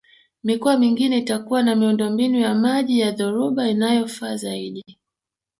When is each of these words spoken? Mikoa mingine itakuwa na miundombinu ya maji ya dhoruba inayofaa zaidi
Mikoa 0.43 0.77
mingine 0.77 1.17
itakuwa 1.17 1.63
na 1.63 1.75
miundombinu 1.75 2.39
ya 2.39 2.55
maji 2.55 2.99
ya 2.99 3.11
dhoruba 3.11 3.69
inayofaa 3.69 4.35
zaidi 4.35 4.99